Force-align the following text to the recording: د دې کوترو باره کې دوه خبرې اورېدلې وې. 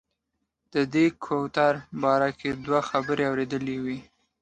د 0.73 0.75
دې 0.93 1.05
کوترو 1.23 1.81
باره 2.01 2.29
کې 2.39 2.49
دوه 2.65 2.79
خبرې 2.89 3.23
اورېدلې 3.29 3.77
وې. 3.83 3.99